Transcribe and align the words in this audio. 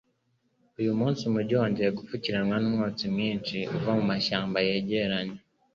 Uyu 0.79 0.91
munsi 0.99 1.21
umujyi 1.29 1.53
wongeye 1.59 1.89
gupfukiranwa 1.97 2.55
numwotsi 2.59 3.03
mwinshi 3.13 3.57
uva 3.75 3.91
mumashyamba 3.99 4.57
yegeranye. 4.67 5.37